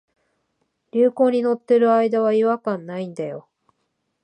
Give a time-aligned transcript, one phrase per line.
[0.91, 3.47] 流行に乗ってる間は違和感ないんだよ